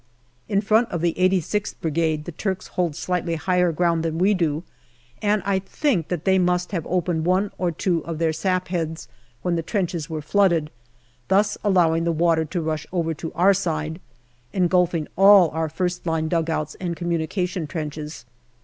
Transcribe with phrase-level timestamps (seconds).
[0.49, 4.63] In front of the 86th Brigade the Turks hold slightly higher ground than we do,
[5.21, 9.07] and I think that they must have opened one or two of their sapheads
[9.43, 10.71] when their trenches were flooded,
[11.27, 14.01] thus allowing the water to rush over to our side,
[14.53, 18.25] engulfing all our first line dugouts and communication trenches.